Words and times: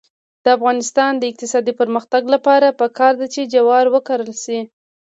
د 0.43 0.45
افغانستان 0.57 1.11
د 1.17 1.23
اقتصادي 1.31 1.73
پرمختګ 1.81 2.21
لپاره 2.35 2.77
پکار 2.81 3.13
ده 3.21 3.27
چې 3.33 3.41
جوار 3.53 3.85
وکرل 3.95 4.31
شي. 4.43 4.59